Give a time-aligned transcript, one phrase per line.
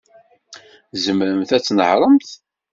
[0.91, 2.29] Tzemremt ad tnehṛemt?